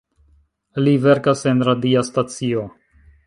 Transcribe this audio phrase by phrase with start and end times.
[0.85, 2.65] Li verkas en radia stacio.